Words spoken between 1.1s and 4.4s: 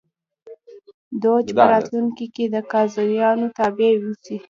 دوج په راتلونکي کې د قاضیانو تابع اوسي.